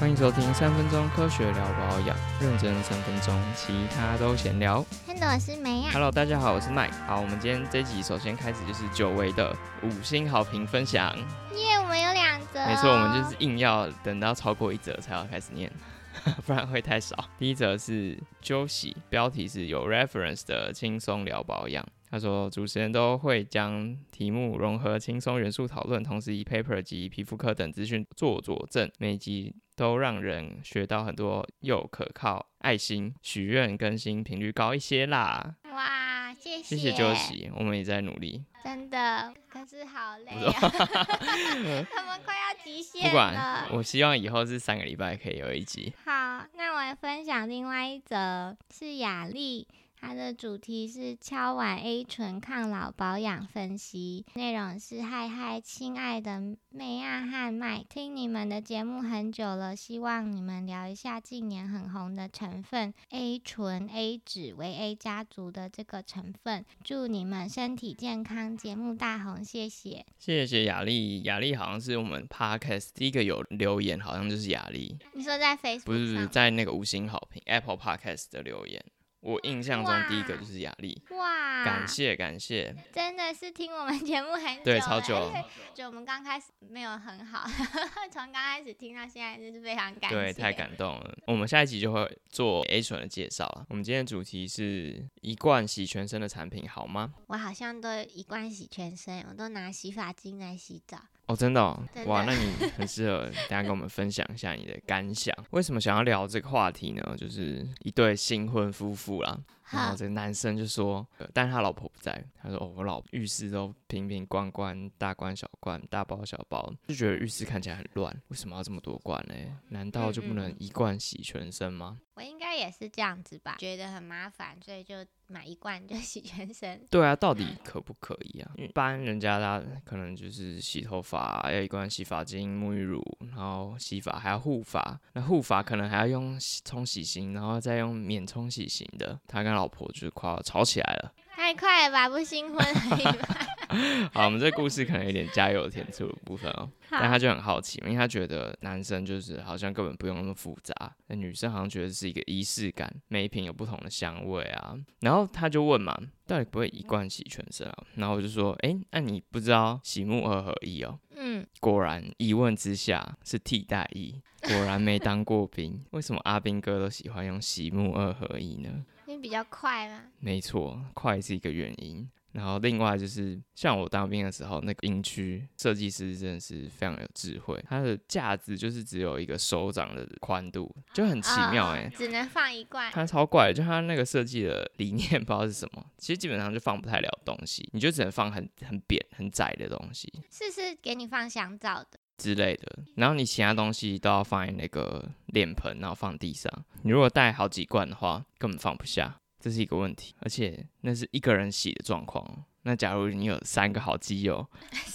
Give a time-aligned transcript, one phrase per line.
[0.00, 4.82] 欢迎收听三分钟科学聊保养，认真三分钟，其他都闲聊。
[5.06, 5.90] Hello，我是梅亚。
[5.90, 6.94] Hello，大家好，我是 Mike。
[7.06, 11.14] 好，我们今天这集首先开始就是久违的五星好评分享。
[11.54, 12.66] 耶，我们有两则、哦。
[12.66, 15.70] 没错，我们就是硬要等到超过一则才要开始念，
[16.46, 17.26] 不然会太少。
[17.38, 21.86] 第一则是 Josie，标题是有 reference 的轻松聊保养。
[22.10, 32.44] 他说，主持人都会将题目融合轻松元素讨论，同时以 paper 及皮肤科等资讯做佐证，每集都让人学到很多又可靠。
[32.58, 35.54] 爱心许愿更新频率高一些啦。
[35.72, 36.76] 哇，谢谢。
[36.76, 38.44] 谢谢 Josie，我们也在努力。
[38.62, 40.52] 真的，可是好累啊，
[41.90, 43.08] 他们快要极限了。
[43.08, 45.94] 不管，我希望以后是三个礼拜可以有一集。
[46.04, 49.66] 好，那我来分享另外一则，是雅丽。
[50.00, 56.40] 它的主题是敲碗 A 醇抗老保养分析，内容是嗨嗨，亲爱的
[56.70, 66.64] 妹啊和麦，听你们的节目很久了，希望你们聊一下近年很红的成分 A 醇 A 酯为 A 家族的这个成分。
[66.82, 70.06] 祝你们身体健康，节目大红，谢谢。
[70.18, 74.96] 谢谢雅丽，雅丽好像是我们 podcast 第一个有留言，好像就是雅丽。
[75.14, 78.82] 你说在 Facebook 不是不是在那个五星好评 Apple Podcast 的留言。
[79.20, 81.62] 我印象中第一个就是雅丽，哇！
[81.62, 85.30] 感谢感谢，真的是听我们节目很久，对，超久，
[85.74, 87.46] 就我们刚开始没有很好，
[88.10, 91.18] 从刚开始听到现在就是非常感对，太感动了。
[91.26, 93.66] 我们下一集就会做 A 醇的介绍了。
[93.68, 97.12] 我们今天的主题是一罐洗全身的产品好吗？
[97.26, 100.98] 我好像都一罐洗全身，我都拿洗发精来洗澡。
[101.30, 101.62] 哦，真的,
[102.06, 105.32] 哇，那你很适合，等下跟我们分享一下你的感想。
[105.50, 107.14] 为什么想要聊这个话题呢？
[107.16, 109.38] 就是一对新婚夫妇啦，
[109.70, 119.34] 然后这个男生就说，但是他老婆不在，他说哦，我老浴室都瓶瓶罐罐，大罐小罐，大包小包，就觉得浴室看起来很乱，为什么要这么多罐呢？
[119.68, 122.00] 难道就不能一罐洗全身吗？
[122.14, 124.96] 我应该也是这样子吧，觉得很麻烦，所以就
[125.30, 126.84] 买一罐就 洗全身。
[126.90, 128.50] 对啊，到底可不可以啊？
[128.56, 139.18] 因为一般人家他可能就是洗头发要一罐洗发精、沐浴乳，然后洗发还要护发，那护发可能还要用冲洗型，然后再用免冲洗型的。
[139.28, 141.12] 他跟老婆就是快要吵起来了。
[141.32, 143.46] 太快了吧，不新婚而已吧？
[144.12, 146.70] 好，我们这故事可能有点加油添醋的部分哦。
[146.90, 150.74] 但他就很好奇，因为他觉得男生就是好像根本不用那么复杂，
[151.06, 154.76] 那女生好像觉得是一个仪式感，每一瓶有不同的香味啊。
[155.00, 157.84] 然后他就问嘛，到底不会一罐洗全身啊？
[157.94, 160.98] 然后我就说，哎、欸，那你不知道洗沐二合一哦？
[161.14, 165.80] 嗯，果然一问之下是替代役，果然没当过兵。
[165.92, 168.84] 为什么阿兵哥都喜欢用洗沐二合一呢？
[169.06, 170.02] 因为比较快嘛。
[170.18, 172.08] 没错，快是一个原因。
[172.32, 182.90] 然后另外就是，像我当兵的时候，那个营区设计师真的是非常有智慧，它的架子就是只有一个手掌的宽度，就很奇妙哎、哦，只能放一罐。
[182.92, 196.52] 它超怪的，就它那个设计的理念 不知道是什么，其实基本上就放不太了东西，你就只能放很很扁很窄的东西，是是给你放香皂的之类的，然后你其他东西都要放在那个脸盆，然后放地上。
[196.82, 199.20] 你如果带好几罐的话，根本放不下。
[199.40, 202.44] 这是一个问题，而且那是一个人洗的状况。
[202.62, 204.46] 那假如你有三个好基友，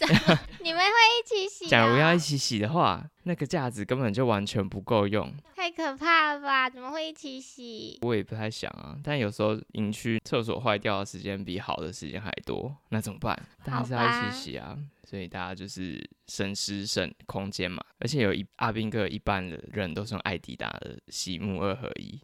[0.61, 1.67] 你们会一起洗、啊？
[1.67, 6.69] 假如要一起洗的话，那个架子根本就完全不够用，太可怕了吧？
[6.69, 7.97] 怎么会一起洗？
[8.03, 8.95] 我也不太想啊。
[9.03, 13.35] 但有时候营区厕所坏掉的时间比好的时间还多，那怎么办？
[13.63, 14.77] 当然是要一起洗啊。
[15.03, 17.83] 所以大家就是省时省空间嘛。
[17.99, 22.19] 而且有一阿兵哥一半的人都是用艾迪达的洗沐二合一。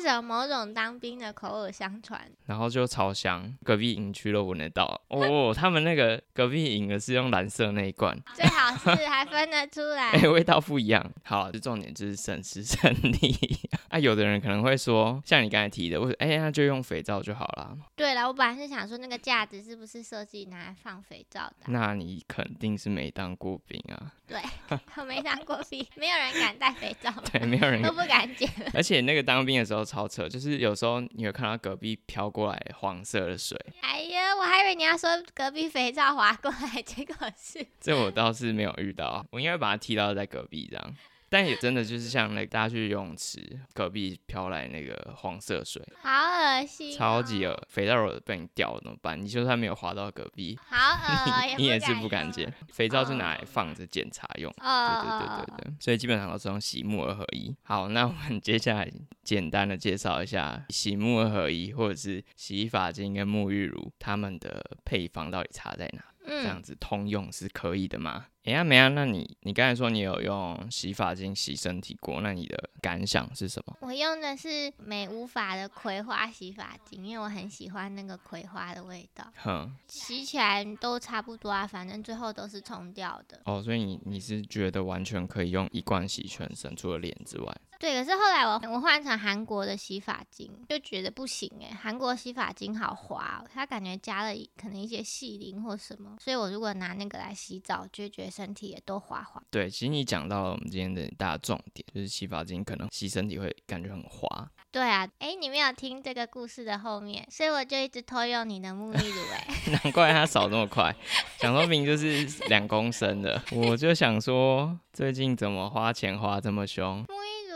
[0.00, 5.52] 是某种当兵的口耳相传，然后就超香，隔壁营区都闻得到哦。
[5.54, 11.04] 他们那个隔壁营的是用蓝色那一罐，最好是还分得出来， 哎、欸，味道不一样。
[11.24, 13.58] 好，这重点就是省时省力
[13.88, 13.98] 啊。
[13.98, 17.76] 有的人可能会说，像你刚才提的，我哎、欸，那就用肥皂就好了。
[17.96, 21.66] 对了，我本来是想说那个架子是不是设计拿来放肥皂的、啊？
[21.68, 24.12] 那你肯定是没当过兵啊。
[24.26, 24.38] 对，
[24.96, 28.48] 我没当过兵，没有人敢带肥皂，对，没有人都不敢捡。
[28.74, 33.58] 而且那个当兵的时候超扯，就是有时候你会看到隔壁飘过来黄色的水。
[33.80, 37.66] 哎呀，我还以为你要说隔壁肥皂滑过来，结果是……
[37.80, 40.94] 这我倒是没有遇到，我应该把它踢到在隔壁这样。
[41.28, 43.40] 但也真的就是像那个大家去游泳池
[43.74, 49.20] 隔壁飘来那个黄色水，好恶心、哦，超级恶，肥皂如果被你掉了怎么办？
[49.20, 52.52] 你就算没有滑到隔壁，好恶， 你也是不敢捡。
[52.72, 57.54] 肥皂是拿来放着检查用，哦、对对对对对，所以基本上都是用洗沐二合一。
[57.62, 58.90] 好，那我们接下来
[59.22, 66.02] 简单的介绍一下洗沐二合一或者是洗发精跟沐浴乳它们的配方到底差在哪。
[66.30, 68.26] 嗯，这样子通用是可以的吗？
[68.48, 73.76] 哎呀，没啊，那你你刚才说你有用洗发精洗身体过，那你的感想是什么？
[73.82, 83.38] 我用的是美无法的葵花洗发精，因为我很喜欢那个葵花的味道，哼，洗起来都差不多啊，反正最后都是冲掉的。
[83.44, 87.54] 哦，所以你你是觉得完全可以用一罐洗全身，除了脸之外？
[87.78, 99.42] 对，可是后来我我换成韩国的洗发精，就觉得不行诶，韩国洗发精好滑、哦，它感觉加了可能一些细鳞或什么，所以我如果拿那个来洗澡，就觉得身体也都滑滑。
[99.50, 104.48] 对，其实你讲到了我们今天的大重点，就是洗发精可能洗身体会感觉很滑。
[104.70, 109.46] 对啊，哎，你没有听这个故事的后面，所以我就一直偷用你的沐浴乳哎。
[109.82, 110.94] 难怪它少那么快，
[111.40, 117.02] 想说明就是两公升的，我就想说最近怎么花钱花这么凶。
[117.08, 117.47] 沐浴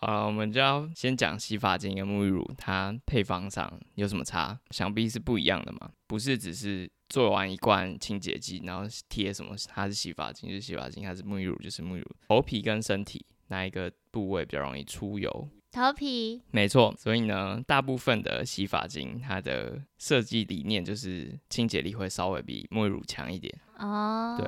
[0.00, 4.58] 好了，我们就要先讲洗发精跟沐浴乳，它配方上有什么差？
[4.70, 12.06] 想必是不一样的嘛，不是只是做完一罐清洁剂，然后贴什么它是洗发精就是洗发精，它是沐浴乳就是沐浴乳。
[12.28, 15.48] 头皮跟身体哪一个部位比较容易出油？
[15.70, 23.54] 头皮，没错，所以呢，大部分的洗发精它的设计理念就是清洁力会稍微比沐浴乳强一点。
[23.76, 24.46] 哦，对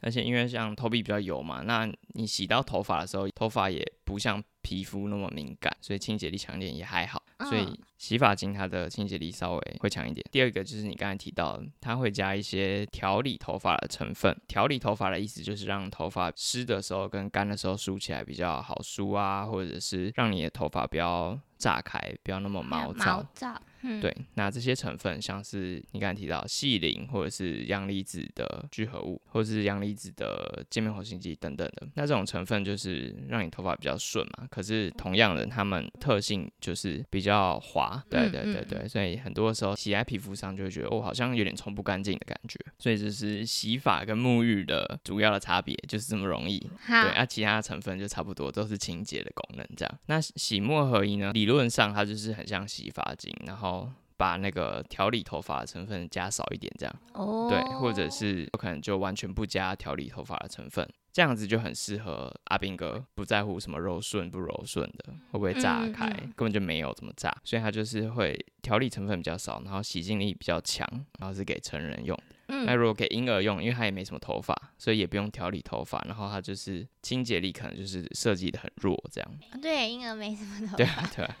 [0.00, 7.22] 而且因为像头皮比较油嘛，那你洗到头发的时候，头发也不像皮肤那么敏感，所以清洁力强一点也还好。
[7.48, 10.24] 所以嗯洗发精它的清洁力稍微会强一点。
[10.30, 14.34] 第二个就是你刚才提到的，它会加一些调理头发的成分。
[14.46, 23.26] 调理头发的意思就是让头发湿的时候跟干的时候梳起来比较好梳啊，或者是让你的头发不要炸开，不要那么毛躁毛。
[23.34, 34.46] 躁，嗯，对，那这些成分像是你刚才提到细磷或者是阳离子的聚合物，或者是阳离子的界面活性剂等等的，那这种成分就是让你头发比较顺嘛。
[34.50, 42.58] 可是同样的，它们特性就是比较滑，对对对对，所以很多时候洗在皮肤上就会觉得哦，好像有点冲不干净的感觉。
[42.78, 46.60] 所以就是洗发跟沐浴的主要的差别，就是这么容易。
[46.86, 49.98] 好对，，啊，其他的成分就差不多，都是清洁的功能这样。
[50.06, 53.69] 那洗沫合一呢，理论上它就是很像洗发精，然后
[54.16, 56.94] 把那个调理头发的成分加少一点这样。
[57.14, 70.86] 哦，对，或者是有可能就完全不加调理头发的成分，这样子就很适合阿斌哥，不在乎什么柔顺不柔顺的，会不会炸开，嗯嗯根本就没有怎么炸，所以他就是会调理成分比较少，然后洗净力比较强，
[71.18, 72.18] 然后是给成人用。
[72.39, 79.30] 那嗯，如果给婴儿用，因为它也没什么头发，所以也不用调理头发，然后它就是清洁力可能就是设计的很弱这样。
[79.62, 81.36] 对，婴儿没什么头 发对，啊，对啊，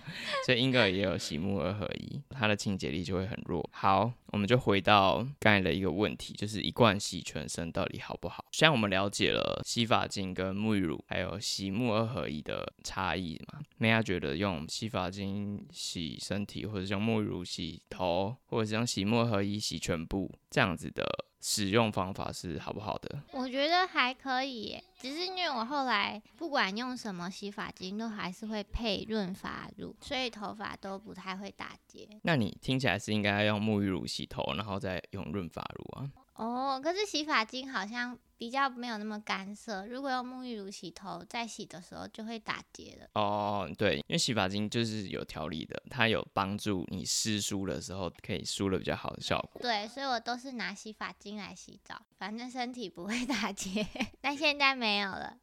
[0.46, 3.68] 所以婴儿也有洗沐二合一，它的清洁力就会很弱。
[3.72, 8.44] 好，我们就回到刚才的一个问题，就是一罐洗全身到底好不好？
[8.52, 13.60] 虽然我们了解了洗发精跟沐浴乳还有洗沐二合一的差异嘛？
[13.78, 20.99] 梅亚觉得用洗发精洗身体，或者是用沐浴乳洗头，或者是用洗沐二合一洗全部，这样子的
[21.40, 23.22] 使用方法是好不好的？
[23.32, 32.08] 我觉得还可以耶，只是因为我后来不管用什么洗发精，都还是会配润发乳，所以头发都不太会打结。
[32.22, 36.10] 那你听起来是应该用沐浴乳洗头，然后再用润发乳啊？
[36.34, 43.06] 哦，可是洗发精好像比较没有那么干涩，如果用沐浴乳洗头，在洗的时候就会打结了。
[43.12, 49.60] 哦，对，因为洗发精就是有调理的，它有帮助你湿梳的时候可以梳的比较好的效果。
[49.60, 53.86] 对，所以我都是拿洗发精来洗澡，反正身体不会打结。
[54.22, 55.36] 但现在没有了。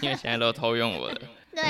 [0.00, 1.22] 因为现在都偷用我的。
[1.50, 1.64] 对，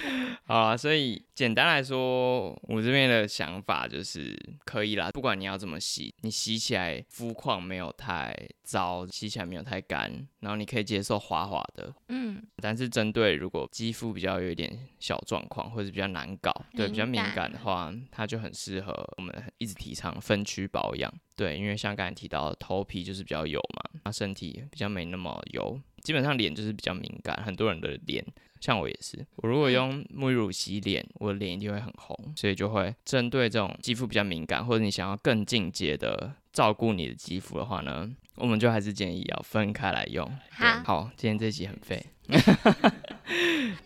[0.44, 4.36] 好啊，所以简单来说，我这边的想法就是
[4.66, 10.09] 可以啦，不管你要怎么洗，你洗起来肤况没有太糟，洗起来没有太干，
[10.40, 11.92] 然后你可以接受滑滑的。
[12.08, 21.12] 嗯，但是针对如果肌肤比较有一点小状况，或者比较难搞，对比较敏感的话，它就很适合我们一直提倡分区保养。
[21.36, 28.24] 对，因为像刚才提到，头皮就是比较油嘛，那身体比较没那么油，基本上脸就是比较敏感，很多人的脸。
[28.60, 38.06] 像我也是，我如果用沐浴乳洗脸，我的脸一定会很红，所以就会针对这种肌肤比较敏感，或者你想要更进阶的照顾你的肌肤的话呢，
[38.40, 40.26] 我们就还是建议要分开来用。
[40.50, 42.04] 好好，今天这集很废。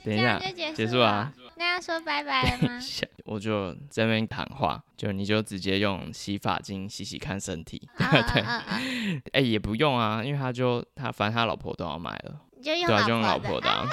[0.02, 1.32] 等一下，就结束啊。
[1.56, 2.80] 那要说拜拜了吗？
[3.24, 7.88] 我就在那边谈话，就你就直接用洗发精洗洗看身体。
[7.98, 8.10] 嗯
[9.22, 13.86] 对哎、也不用啊，因为他就他反正他老婆都要买了，你就用对啊，就用老婆的、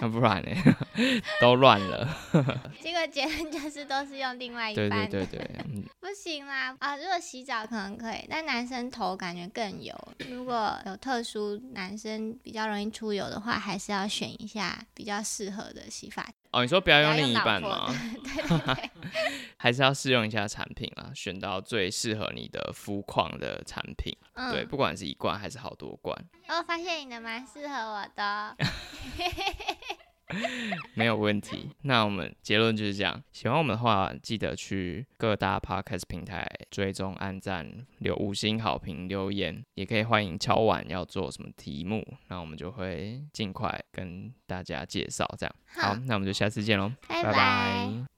[0.10, 0.50] 不然呢？
[1.40, 2.08] 都乱了。
[2.80, 5.06] 结果结论就是都是用另外一对半的。
[5.08, 6.96] 对对对，嗯 不行啦啊！
[6.96, 9.94] 如果洗澡可能可以，但男生头感觉更油。
[10.28, 16.26] 如果有特殊男生比较容易出油的话，还是要选一下比较适合的洗发。
[16.52, 17.86] 哦，你说不要用另一半吗？
[18.24, 18.90] 对对对，
[19.56, 24.12] 还是要试用一下产品啊，选到最适合你的肤况的产品。
[24.34, 26.16] 嗯，对，不管是一罐还是好多罐，
[26.48, 28.56] 哦发现你的蛮适合我的哦。
[30.94, 31.70] 没有问题。
[31.82, 33.22] 那我们结论就是这样。
[33.32, 45.28] 喜欢我们的话，记得去各大 podcast 平台追踪、按赞、留五星好评、留言，也可以欢迎敲碗要做什么题目，那我们就会尽快跟大家介绍。
[45.38, 48.10] 这样好，那我们就下次见喽，拜拜拜